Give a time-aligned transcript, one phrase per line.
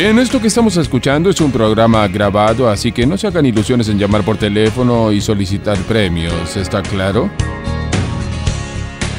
[0.00, 3.88] Bien, esto que estamos escuchando es un programa grabado, así que no se hagan ilusiones
[3.88, 7.28] en llamar por teléfono y solicitar premios, ¿está claro?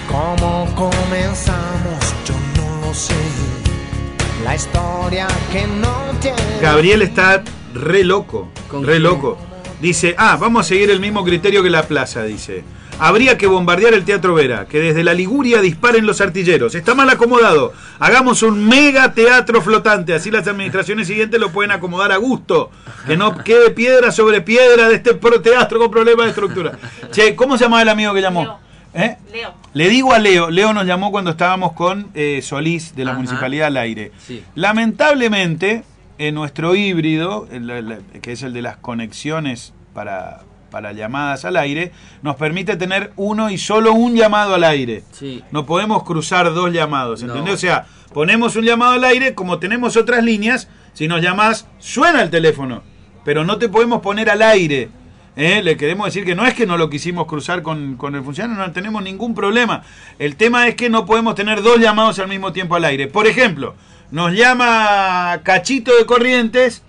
[0.08, 2.00] ¿Cómo comenzamos?
[2.26, 3.14] Yo no lo sé.
[4.46, 6.38] La historia que no tiene.
[6.62, 7.44] Gabriel está
[7.74, 9.04] re loco, ¿Con re quién?
[9.04, 9.38] loco.
[9.82, 12.64] Dice, ah, vamos a seguir el mismo criterio que la plaza, dice.
[13.00, 16.76] Habría que bombardear el Teatro Vera, que desde la Liguria disparen los artilleros.
[16.76, 17.72] Está mal acomodado.
[18.00, 22.72] Hagamos un mega teatro flotante, así las administraciones siguientes lo pueden acomodar a gusto.
[23.08, 26.78] Que no quede piedra sobre piedra de este teatro con problemas de estructura.
[27.12, 28.44] Che, ¿cómo se llama el amigo que llamó?
[28.44, 28.60] Leo.
[28.94, 29.18] ¿Eh?
[29.32, 29.54] Leo.
[29.74, 33.20] Le digo a Leo, Leo nos llamó cuando estábamos con eh, Solís de la Ajá.
[33.20, 34.12] Municipalidad al Aire.
[34.28, 34.44] Sí.
[34.56, 35.84] Lamentablemente,
[36.18, 41.58] en nuestro híbrido, el- el- que es el de las conexiones para, para llamadas al
[41.58, 45.04] aire, nos permite tener uno y solo un llamado al aire.
[45.12, 45.44] Sí.
[45.52, 47.46] No podemos cruzar dos llamados, ¿entendés?
[47.46, 47.54] No.
[47.54, 52.22] O sea, ponemos un llamado al aire, como tenemos otras líneas, si nos llamás, suena
[52.22, 52.84] el teléfono,
[53.24, 54.90] pero no te podemos poner al aire.
[55.36, 55.62] ¿eh?
[55.64, 58.66] Le queremos decir que no es que no lo quisimos cruzar con, con el funcionario,
[58.66, 59.84] no tenemos ningún problema.
[60.18, 63.08] El tema es que no podemos tener dos llamados al mismo tiempo al aire.
[63.08, 63.76] Por ejemplo,
[64.12, 66.84] nos llama Cachito de Corrientes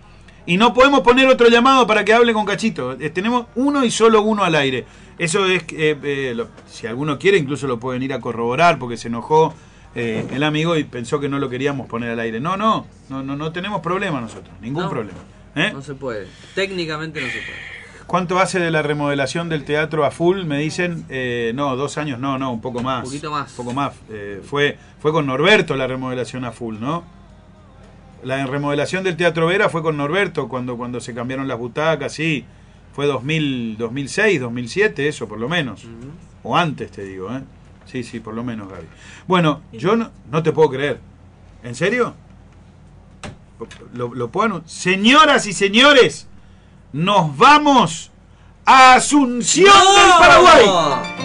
[0.53, 2.93] y no podemos poner otro llamado para que hable con Cachito.
[2.98, 4.84] Eh, tenemos uno y solo uno al aire.
[5.17, 8.97] Eso es, eh, eh, lo- si alguno quiere, incluso lo pueden ir a corroborar porque
[8.97, 9.55] se enojó
[9.95, 12.41] eh, el amigo y pensó que no lo queríamos poner al aire.
[12.41, 14.91] No, no, no, no, no tenemos problema nosotros, ningún No.
[14.91, 15.19] problema.
[15.55, 15.71] ¿Eh?
[15.73, 16.27] No se puede.
[16.56, 17.81] Técnicamente no se puede.
[18.09, 20.45] ¿Cuánto hace de la remodelación del teatro a full?
[20.45, 23.05] Me dicen, eh, no, dos años, no, no, un poco más.
[23.05, 23.51] Un poquito más.
[23.51, 23.93] Un poco más.
[24.11, 27.05] Eh, fue, fue con Norberto la remodelación a full, ¿no?
[28.23, 32.45] La remodelación del Teatro Vera fue con Norberto cuando, cuando se cambiaron las butacas, sí.
[32.93, 35.87] Fue 2000, 2006, 2007, eso por lo menos.
[36.43, 37.43] O antes, te digo, ¿eh?
[37.87, 38.87] Sí, sí, por lo menos, Gaby.
[39.27, 41.01] Bueno, yo no, no te puedo creer.
[41.62, 42.15] ¿En serio?
[43.93, 46.27] ¿Lo, lo puedo Señoras y señores,
[46.93, 48.11] nos vamos
[48.65, 50.65] a Asunción del Paraguay.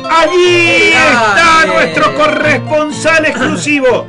[0.09, 4.07] Allí está nuestro corresponsal exclusivo.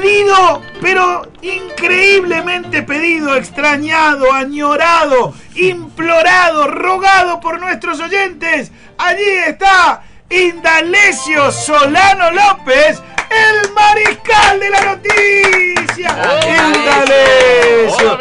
[0.00, 8.70] Pedido, pero increíblemente pedido, extrañado, añorado, implorado, rogado por nuestros oyentes.
[8.96, 16.16] Allí está Indalecio Solano López, el mariscal de la noticia.
[16.46, 18.18] Indalecio,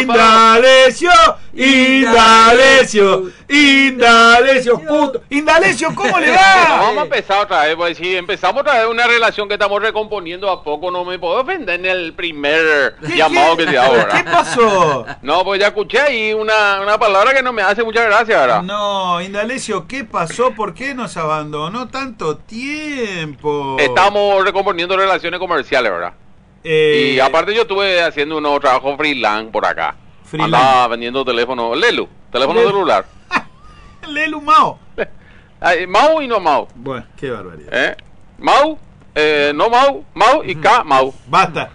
[0.00, 1.10] Indalecio,
[1.52, 5.22] Indalecio, Indalecio, puto.
[5.30, 6.66] Indalecio, ¿cómo le va?
[6.80, 10.50] Vamos a empezar otra vez, pues si empezamos otra vez una relación que estamos recomponiendo
[10.50, 14.08] a poco, no me puedo ofender en el primer ¿Qué- llamado qué- que te ahora.
[14.16, 15.06] ¿Qué pasó?
[15.22, 18.62] No, pues ya escuché ahí una, una palabra que no me hace mucha gracia ahora.
[18.62, 20.52] No, Indalecio, ¿qué pasó?
[20.52, 23.76] ¿Por qué nos abandonó tanto tiempo?
[23.78, 26.12] Estamos recomponiendo relaciones comerciales, ¿verdad?
[26.64, 29.96] Eh, Y aparte yo estuve haciendo unos trabajos freelance por acá.
[30.38, 32.70] Andaba vendiendo teléfono, Lelu, teléfono Lelu.
[32.72, 33.04] celular.
[34.08, 34.78] Lelu Mao.
[35.60, 36.68] Ay, Mau y no Mau.
[36.74, 37.68] Bueno, qué barbaridad.
[37.72, 37.96] ¿eh?
[38.38, 38.78] Mau,
[39.14, 41.12] eh, no Mau, Mau y K Mau.
[41.26, 41.70] Basta.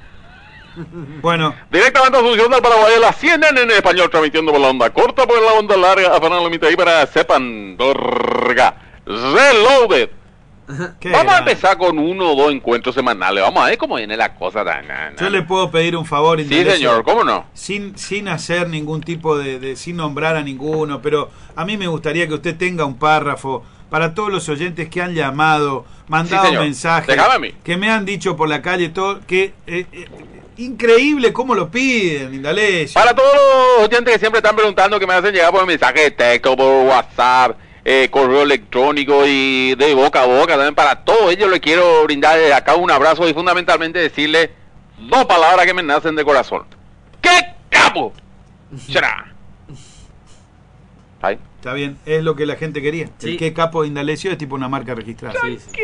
[1.21, 5.25] Bueno, Directamente a Asunción del Paraguay, la CNN en español, transmitiendo por la onda corta,
[5.25, 7.77] por la onda larga, a la mitad ahí para sepan,
[9.05, 10.09] reloaded.
[10.99, 14.17] ¿Qué Vamos a empezar con uno o dos encuentros semanales, vamos a ver cómo viene
[14.17, 14.63] la cosa.
[15.19, 17.45] Yo le puedo pedir un favor, Sí, señor, ¿cómo no?
[17.53, 21.87] Sin, sin hacer ningún tipo de, de- sin nombrar a ninguno, pero a mí me
[21.87, 26.57] gustaría que usted tenga un párrafo para todos los oyentes que han llamado, mandado Sí,
[26.57, 27.53] mensajes, Déjame a mí.
[27.63, 30.07] que me han dicho por la calle todo, que eh, eh,
[30.57, 32.93] increíble cómo lo piden, Indalecio.
[32.99, 33.29] Para todos
[33.79, 36.87] los oyentes que siempre están preguntando, que me hacen llegar por mensaje de texto, por
[36.87, 37.57] WhatsApp,
[37.87, 42.37] eh, correo electrónico y de boca a boca, también para todos ellos les quiero brindar
[42.37, 44.51] desde acá un abrazo y fundamentalmente decirle
[44.97, 46.65] dos palabras que me nacen de corazón.
[47.21, 48.11] ¡Qué capo!
[48.89, 49.31] Será.
[51.21, 51.37] Ahí.
[51.57, 53.09] Está bien, es lo que la gente quería.
[53.19, 53.31] Sí.
[53.31, 55.39] El que capo de Indalecio es tipo una marca registrada.
[55.43, 55.79] Sí, sí.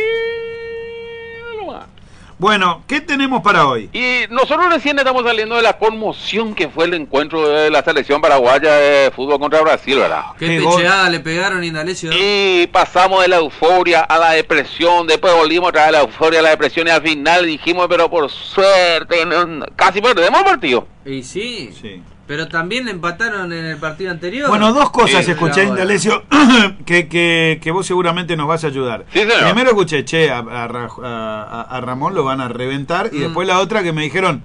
[2.42, 3.88] Bueno, ¿qué tenemos para hoy?
[3.94, 8.20] Y nosotros recién estamos saliendo de la conmoción que fue el encuentro de la selección
[8.20, 10.24] paraguaya de fútbol contra Brasil, ¿verdad?
[10.40, 12.10] Qué pecheada le pegaron Indalecio.
[12.12, 16.40] Y pasamos de la euforia a la depresión, después volvimos otra vez a la euforia
[16.40, 20.88] a la depresión y al final dijimos, pero por suerte, no- casi perdemos el partido.
[21.06, 22.02] Y sí, Sí.
[22.28, 24.50] pero también le empataron en el partido anterior.
[24.50, 25.64] Bueno, dos cosas Sí, escuché.
[25.64, 26.24] Indalecio,
[26.86, 29.06] que, que, que vos seguramente nos vas a ayudar.
[29.12, 29.22] Sí.
[29.44, 30.66] Primero escuché, che, a, a
[31.04, 33.10] a- a Ramón lo van a reventar.
[33.12, 33.22] Y Mm.
[33.22, 34.44] después la otra que me dijeron,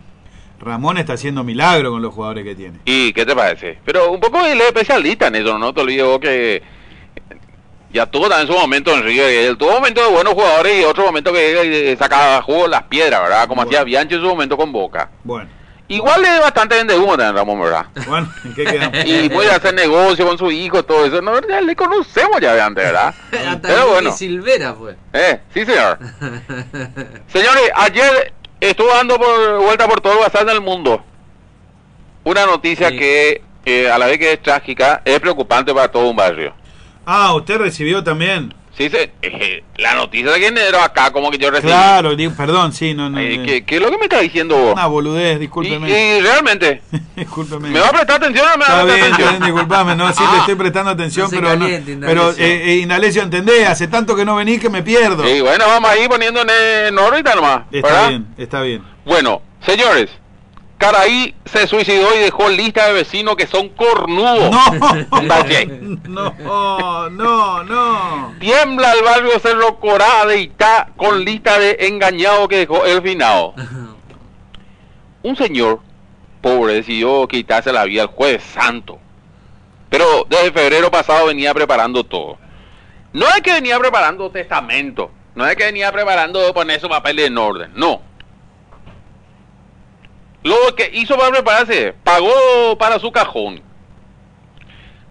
[0.59, 2.79] Ramón está haciendo milagro con los jugadores que tiene.
[2.87, 3.79] ¿Y qué te parece?
[3.85, 6.63] Pero un poco él es especialista en eso, no te olvides vos que
[7.93, 11.05] ya tuvo también su momento en River, él tuvo momentos de buenos jugadores y otro
[11.05, 13.47] momento que eh, sacaba jugo las piedras, ¿verdad?
[13.49, 13.69] Como Bueno.
[13.71, 15.11] hacía Bianchi en su momento con Boca.
[15.25, 15.49] Bueno,
[15.89, 17.87] Igual es bastante vende humo también, Ramón, ¿verdad?
[18.09, 18.99] Bueno, ¿en qué quedamos?
[19.05, 21.23] Y puede hacer negocio con su hijo, todo eso.
[21.23, 23.15] No, ya le conocemos ya de antes, ¿verdad?
[23.33, 24.11] Hasta Pero bueno.
[24.13, 24.97] Silvera fue.
[25.13, 25.99] Eh, sí, señor.
[27.29, 31.05] Señores, ayer estuvo dando por, vuelta por todo el WhatsApp del mundo.
[32.25, 32.99] Una noticia Sí.
[32.99, 36.53] que, eh, a la vez que es trágica, es preocupante para todo un barrio.
[37.05, 38.53] Ah, usted recibió también.
[38.77, 41.73] Sí, se, eh, la noticia de quién era acá, como que yo recibí.
[41.73, 43.19] Claro, digo, perdón, sí, no, no.
[43.19, 43.45] Eh, no.
[43.47, 44.73] ¿qué, qué es lo que me está diciendo vos?
[44.75, 45.89] Una boludez, Y, discúlpeme.
[45.89, 46.83] y realmente,
[47.17, 47.71] discúlpeme.
[47.71, 49.29] ¿me va a prestar atención o no me va Está a prestar bien, está bien,
[49.29, 49.55] atención?
[49.55, 50.31] disculpame, no, sí Ah.
[50.33, 52.45] le estoy prestando atención, No pero, no- caliente, pero Indalecio.
[52.45, 55.25] eh, eh, Indalecio, entendés, hace tanto que no venís que me pierdo.
[55.27, 56.51] Sí, bueno, vamos ahí poniendo en,
[56.89, 57.63] en órbita nomás.
[57.73, 58.09] está ¿verdad?
[58.11, 58.83] bien, está bien.
[59.07, 60.11] Bueno, señores,
[60.79, 64.51] Caraí se suicidó y dejó lista de vecinos que son cornudos.
[64.51, 68.35] No, no, no, no.
[68.39, 73.55] Tiembla el barrio Cerro Corá de Itá con lista de engañado que dejó el finado.
[75.23, 75.81] Un señor
[76.43, 78.99] pobre decidió quitarse la vida el jueves santo.
[79.89, 82.39] Pero desde febrero pasado venía preparando todo.
[83.13, 85.11] No es que venía preparando testamento.
[85.35, 87.73] No es que venía preparando poner su papel en orden.
[87.75, 88.03] No.
[90.47, 93.61] Lo que hizo para prepararse, pagó para su cajón.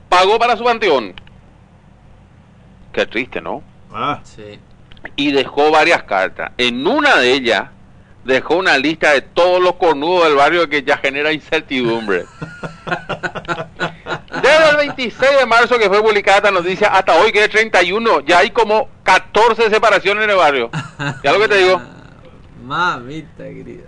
[0.08, 1.14] Pagó para su panteón.
[2.94, 3.62] Qué triste, ¿no?
[3.94, 4.58] Ah, Sí.
[5.18, 6.52] y dejó varias cartas.
[6.58, 7.66] En una de ellas
[8.24, 12.24] dejó una lista de todos los cornudos del barrio que ya genera incertidumbre.
[14.42, 18.22] Desde el 26 de marzo que fue publicada esta noticia hasta hoy que es 31,
[18.22, 20.70] ya hay como 14 separaciones en el barrio.
[21.24, 21.82] ¿Ya lo que te digo?
[22.64, 23.84] Mamita querida.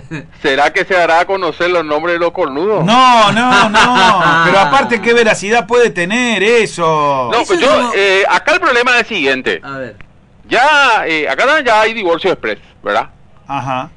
[0.42, 2.84] ¿Será que se dará a conocer los nombres de los cornudos?
[2.84, 4.22] no, no, no.
[4.44, 7.30] Pero aparte, ¿qué veracidad puede tener eso?
[7.32, 9.60] No, Eso pues es yo, eh, acá el problema es el siguiente.
[9.62, 9.96] A ver.
[10.48, 13.10] Ya, eh, acá ya hay divorcio express, ¿verdad?
[13.46, 13.90] Ajá.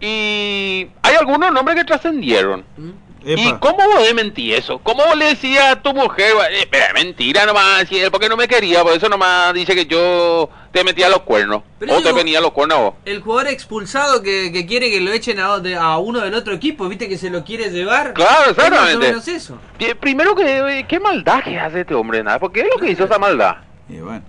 [0.00, 2.64] Y hay algunos nombres que trascendieron.
[2.76, 2.90] ¿Mm?
[3.26, 4.78] ¿Y cómo vos de mentir eso?
[4.80, 8.46] ¿Cómo vos le decías a tu mujer, eh, mentira nomás, si él porque no me
[8.46, 12.40] quería, por eso nomás dice que yo te metía los cuernos, Pero o te venía
[12.40, 12.94] los cuernos a vos?
[13.04, 16.52] El jugador expulsado que, que quiere que lo echen a, de- a uno del otro
[16.52, 18.12] equipo, ¿viste que se lo quiere llevar?
[18.12, 19.06] Claro, más o exactamente.
[19.06, 19.58] menos eso.
[20.00, 22.22] Primero que, eh, ¿qué maldad que hace este hombre?
[22.22, 23.56] Nada, ¿por qué es lo que hizo esa maldad?
[23.88, 24.22] Y bueno,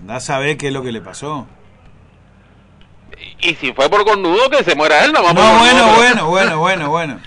[0.00, 1.46] da a saber qué es lo que le pasó.
[3.40, 5.34] Y, si fue por cornudo, que se muera él nomás.
[5.34, 7.20] No, bueno, pero- bueno, bueno, bueno, bueno.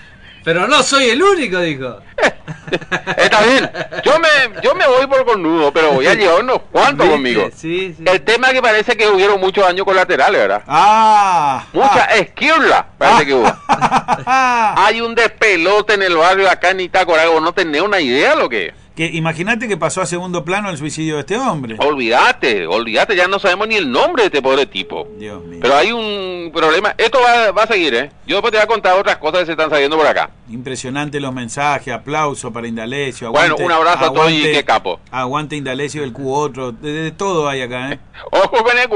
[0.48, 1.98] Pero no soy el único, dijo.
[3.18, 3.70] Está bien,
[4.02, 7.10] yo me, yo me voy por cornudo, pero voy a llevar unos cuantos ¿Viste?
[7.10, 7.50] conmigo.
[7.54, 8.02] Sí, sí.
[8.06, 10.62] El tema es que parece que hubieron muchos daños colaterales, ¿verdad?
[10.66, 11.66] Ah.
[11.74, 12.14] Mucha ah.
[12.16, 13.46] esquirla, parece que hubo.
[13.68, 14.74] Ah.
[14.86, 18.68] Hay un despelote en el barrio acá en Itacorago, no tenés una idea lo que
[18.68, 18.74] es.
[18.98, 21.76] Que imagínate que pasó a segundo plano el suicidio de este hombre.
[21.78, 25.06] Olvídate, olvídate, ya no sabemos ni el nombre de este pobre tipo.
[25.16, 25.60] Dios mío.
[25.62, 28.10] Pero hay un problema, esto va, va a seguir, ¿eh?
[28.26, 30.30] Yo después te voy a contar otras cosas que se están saliendo por acá.
[30.48, 33.30] Impresionante los mensajes, aplauso para Indalecio.
[33.30, 34.98] Bueno, un abrazo a todos y qué capo.
[35.12, 36.72] Aguante Indalecio del Q otro.
[36.72, 38.00] De, de todo hay acá, ¿eh?
[38.32, 38.88] Ojo con el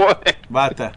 [0.49, 0.91] Basta.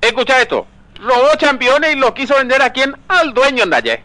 [0.00, 0.66] Escucha esto,
[0.96, 2.96] robó campeones y lo quiso vender a quién?
[3.06, 4.02] Al dueño Ndaye.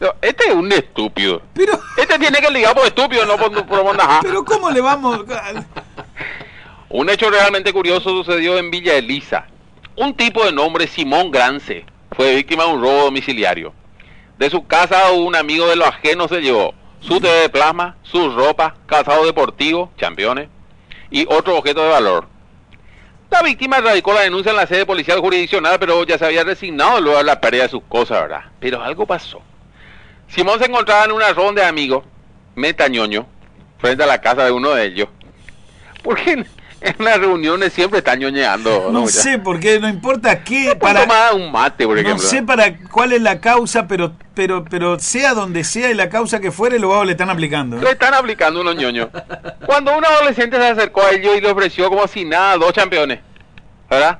[0.00, 1.42] No, Este es un estúpido.
[1.54, 5.20] Pero, Este tiene que ligar por estúpido, no por, por pero ¿cómo le vamos?
[6.88, 9.46] Un hecho realmente curioso sucedió en Villa Elisa.
[9.96, 13.74] Un tipo de nombre Simón Grance fue víctima de un robo domiciliario.
[14.38, 18.30] De su casa un amigo de lo ajeno se llevó su TV de plasma, su
[18.30, 20.48] ropa, calzado deportivo, championes
[21.10, 22.26] y otro objeto de valor.
[23.30, 27.00] La víctima radicó la denuncia en la sede policial jurisdiccional, pero ya se había resignado
[27.00, 28.44] luego a la pérdida de sus cosas, ¿verdad?
[28.58, 29.40] Pero algo pasó.
[30.34, 32.04] Simón se encontraba en una ronda de amigos,
[32.54, 33.26] metañoño,
[33.78, 35.08] frente a la casa de uno de ellos.
[36.02, 36.46] Porque en,
[36.80, 38.90] en las reuniones siempre están ñoñeando.
[38.90, 39.10] No Ya.
[39.10, 40.74] sé, porque no importa qué.
[40.80, 42.26] Para Para, tomar un mate, por no ejemplo.
[42.26, 46.40] sé para cuál es la causa, pero, pero, pero sea donde sea y la causa
[46.40, 47.76] que fuere, los le están aplicando.
[47.76, 47.80] ¿eh?
[47.82, 49.08] Le están aplicando unos ñoños.
[49.66, 53.20] Cuando un adolescente se acercó a ellos y le ofreció como si nada dos campeones,
[53.90, 54.18] ¿verdad?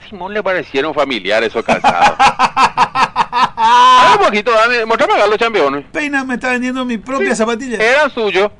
[0.00, 2.16] A Simón le parecieron familiares esos calzados.
[3.34, 5.86] A un poquito, dame, mostrame acá los campeones.
[5.90, 7.78] Peina me está vendiendo mi propia Sí, zapatilla.
[7.82, 8.50] Eran suyos.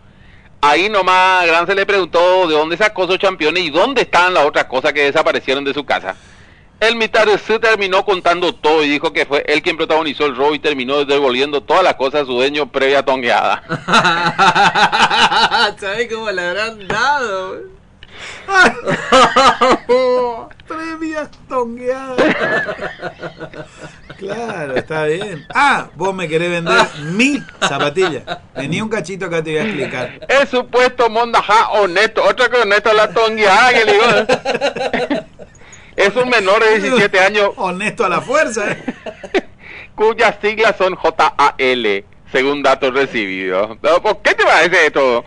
[0.62, 4.46] Ahí nomás Gran se le preguntó de dónde sacó esos campeones y dónde estaban las
[4.46, 6.16] otras cosas que desaparecieron de su casa.
[6.80, 10.54] El militar se terminó contando todo y dijo que fue él quien protagonizó el robo
[10.54, 13.62] y terminó devolviendo todas las cosas a su dueño previa tongueada.
[15.78, 17.56] ¿Sabés cómo le habrán dado?
[20.66, 22.18] Previas tongueadas.
[24.26, 25.46] claro, está bien.
[25.54, 28.42] Ah, vos me querés vender mi zapatilla.
[28.56, 30.20] Vení un cachito acá, te voy a explicar.
[30.28, 35.26] El supuesto mondajá honesto, otro que honesto la digo.
[35.96, 38.82] Es un menor de 17 años Honesto a la fuerza, ¿eh?
[39.94, 43.76] cuyas siglas son JAL, según datos recibidos.
[43.78, 45.24] ¿Por qué te parece esto?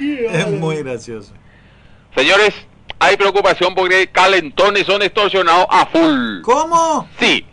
[0.00, 1.32] Es muy gracioso.
[2.16, 2.54] Señores,
[2.98, 6.40] hay preocupación porque calentones son extorsionados a full.
[6.42, 7.08] ¿Cómo?
[7.20, 7.44] Sí.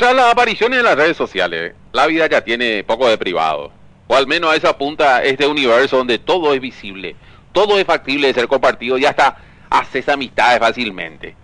[0.00, 3.70] Tras las apariciones en las redes sociales, la vida ya tiene poco de privado.
[4.06, 7.16] O al menos a esa punta este universo donde todo es visible,
[7.52, 9.36] todo es factible de ser compartido y hasta
[9.68, 11.36] haces amistades fácilmente.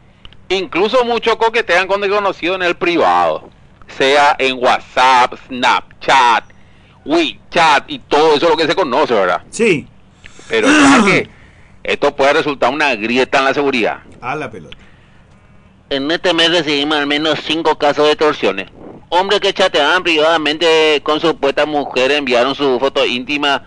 [0.48, 3.50] Incluso muchos coquetean con desconocidos en el privado.
[3.88, 6.44] Sea en WhatsApp, Snapchat,
[7.04, 9.42] WeChat y todo eso lo que se conoce, ¿verdad?
[9.50, 9.86] Sí,
[10.48, 11.28] Pero ya que
[11.84, 13.98] esto puede resultar una grieta en la seguridad.
[14.22, 14.78] a la pelota.
[15.88, 18.68] En este mes recibimos al menos cinco casos de extorsiones.
[19.08, 23.62] Hombres que chateaban privadamente con supuestas mujeres enviaron su foto íntima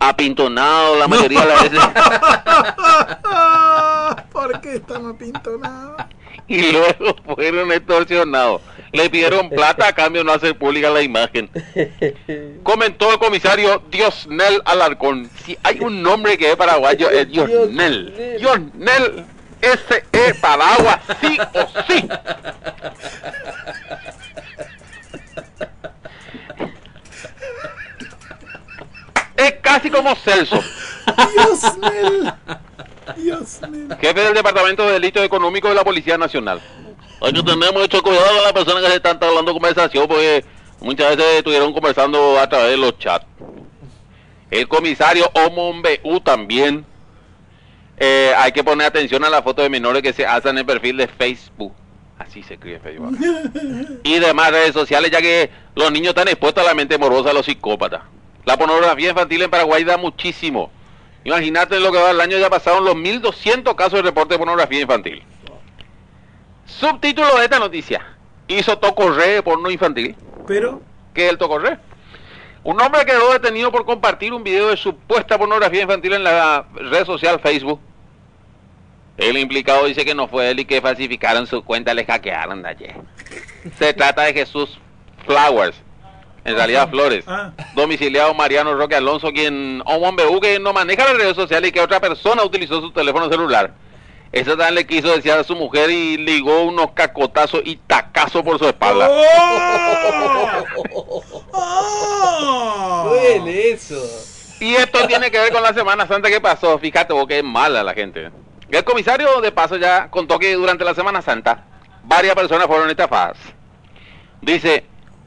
[0.00, 1.78] apintonado la mayoría de las veces
[4.32, 6.02] ¿Por qué estamos pintonados?
[6.48, 8.60] y luego fueron extorsionados.
[8.92, 11.48] Le pidieron plata a cambio de no hacer pública la imagen.
[12.62, 15.30] Comentó el comisario Diosnel Alarcón.
[15.44, 18.36] Si hay un nombre que es paraguayo es Diosnel.
[18.38, 19.24] Diosnel
[19.62, 22.08] ese es paraguas sí o sí.
[29.36, 30.60] Es casi como Celso,
[31.34, 32.34] Dios mío.
[33.16, 33.96] Dios mío.
[34.00, 36.60] jefe del Departamento de Delitos Económicos de la Policía Nacional.
[37.20, 40.44] Hay que tener mucho cuidado con las personas que se están hablando conversación porque
[40.80, 43.26] muchas veces estuvieron conversando a través de los chats.
[44.50, 46.84] El comisario Omombeú también.
[48.04, 50.66] Eh, hay que poner atención a la foto de menores que se hacen en el
[50.66, 51.72] perfil de Facebook.
[52.18, 53.16] Así se escribe Facebook.
[54.02, 57.34] y demás redes sociales, ya que los niños están expuestos a la mente morosa de
[57.34, 58.02] los psicópatas.
[58.44, 60.72] La pornografía infantil en Paraguay da muchísimo.
[61.22, 64.80] Imagínate lo que va el año, ya pasaron los 1.200 casos de reporte de pornografía
[64.80, 65.22] infantil.
[66.66, 68.04] Subtítulo de esta noticia.
[68.48, 70.16] Hizo tocorre de porno infantil.
[70.48, 70.82] Pero,
[71.14, 71.78] ¿Qué es el tocorre?
[72.64, 77.06] Un hombre quedó detenido por compartir un video de supuesta pornografía infantil en la red
[77.06, 77.78] social Facebook.
[79.16, 82.68] El implicado dice que no fue él y que falsificaron su cuenta, le hackearon de
[82.70, 82.94] ayer.
[83.78, 84.78] Se trata de Jesús
[85.26, 85.76] Flowers,
[86.44, 87.52] en realidad Flores, Ah.
[87.74, 92.00] domiciliado Mariano Roque Alonso, quien Omon que no maneja las redes sociales y que otra
[92.00, 93.74] persona utilizó su teléfono celular.
[94.32, 98.58] Eso también le quiso decir a su mujer y ligó unos cacotazos y tacazos por
[98.58, 99.08] su espalda.
[99.10, 100.64] ¡Oh!
[101.52, 103.08] ¡Oh!
[103.10, 104.02] Duele eso.
[104.58, 106.78] Y esto tiene que ver con la Semana Santa que pasó.
[106.78, 108.30] Fíjate vos que es mala la gente.
[108.72, 111.64] El comisario de paso ya contó que durante la Semana Santa
[112.04, 113.36] varias personas fueron estafadas.
[114.40, 114.86] Dice,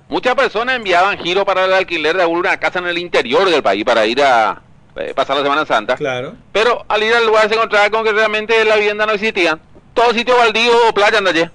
[0.10, 3.86] muchas personas enviaban giro para el alquiler de una casa en el interior del país
[3.86, 4.64] para ir a
[4.96, 5.96] eh, pasar la Semana Santa.
[5.96, 6.34] Claro.
[6.52, 9.60] Pero al ir al lugar se encontraba con que realmente la vivienda no existía.
[9.94, 11.48] Todo sitio baldío o playa anda allí.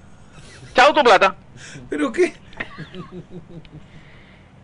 [0.73, 1.35] Chao tu plata.
[1.89, 2.33] ¿Pero qué?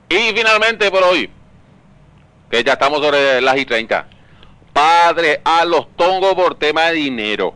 [0.10, 1.30] Y finalmente por hoy,
[2.50, 4.08] que ya estamos sobre las y 30.
[4.78, 7.56] Padre a los tongos por tema de dinero.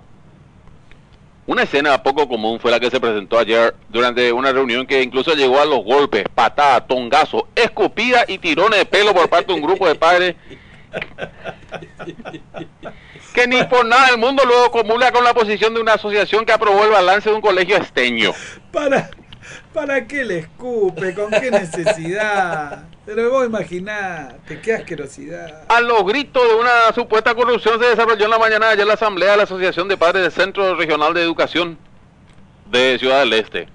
[1.46, 5.36] Una escena poco común fue la que se presentó ayer durante una reunión que incluso
[5.36, 9.62] llegó a los golpes, patadas, tongazos, escupidas y tirones de pelo por parte de un
[9.62, 10.36] grupo de padres
[13.36, 16.54] que ni por nada del mundo luego comula con la posición de una asociación que
[16.54, 18.32] aprobó el balance de un colegio esteño.
[18.74, 19.12] ¿Para,
[19.72, 21.14] ¿Para qué le escupe?
[21.14, 22.86] ¿Con qué necesidad?
[23.06, 25.64] Pero vos imaginate, qué asquerosidad.
[25.68, 28.94] A los gritos de una supuesta corrupción se desarrolló en la mañana de ayer la
[28.94, 31.80] asamblea de la Asociación de Padres del Centro Regional de Educación
[32.70, 33.68] de Ciudad del Este.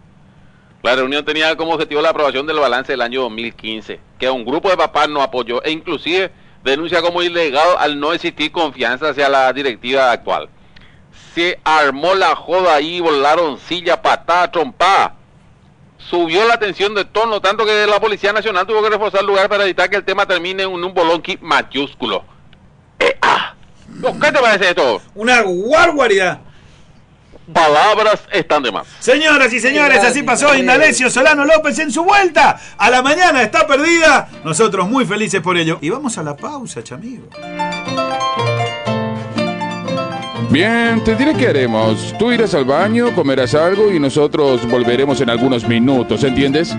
[0.83, 4.71] La reunión tenía como objetivo la aprobación del balance del año 2015, que un grupo
[4.71, 6.31] de papás no apoyó e inclusive
[6.63, 10.49] denuncia como ilegal al no existir confianza hacia la directiva actual.
[11.35, 15.17] Se armó la joda ahí, volaron silla, patada, trompada.
[15.99, 19.49] Subió la tensión de tono, tanto que la Policía Nacional tuvo que reforzar el lugar
[19.49, 22.25] para evitar que el tema termine en un bolonqui mayúsculo.
[22.99, 23.55] Eh, ah.
[24.21, 25.01] ¿Qué te parece esto?
[25.15, 26.41] Una barbaridad.
[27.53, 28.87] Palabras están de más.
[28.99, 32.59] Señoras y señores, así pasó Indalecio Solano López en su vuelta.
[32.77, 34.29] A la mañana está perdida.
[34.45, 35.79] Nosotros muy felices por ello.
[35.81, 37.29] Y vamos a la pausa, chamigo.
[40.57, 42.15] Bien, te diré qué haremos.
[42.19, 46.75] Tú irás al baño, comerás algo y nosotros volveremos en algunos minutos, ¿entiendes?